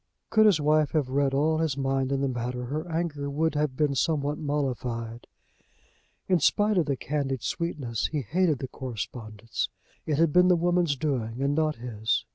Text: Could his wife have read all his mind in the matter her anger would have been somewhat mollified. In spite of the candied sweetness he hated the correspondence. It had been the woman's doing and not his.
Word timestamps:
Could 0.31 0.47
his 0.47 0.59
wife 0.59 0.93
have 0.93 1.09
read 1.11 1.31
all 1.35 1.59
his 1.59 1.77
mind 1.77 2.11
in 2.11 2.21
the 2.21 2.27
matter 2.27 2.65
her 2.65 2.91
anger 2.91 3.29
would 3.29 3.53
have 3.53 3.77
been 3.77 3.93
somewhat 3.93 4.39
mollified. 4.39 5.27
In 6.27 6.39
spite 6.39 6.79
of 6.79 6.87
the 6.87 6.95
candied 6.97 7.43
sweetness 7.43 8.07
he 8.07 8.21
hated 8.23 8.57
the 8.57 8.67
correspondence. 8.67 9.69
It 10.07 10.17
had 10.17 10.33
been 10.33 10.47
the 10.47 10.55
woman's 10.55 10.95
doing 10.95 11.39
and 11.43 11.53
not 11.53 11.75
his. 11.75 12.25